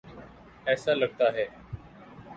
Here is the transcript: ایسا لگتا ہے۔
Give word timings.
ایسا 0.67 0.93
لگتا 0.93 1.27
ہے۔ 1.33 1.45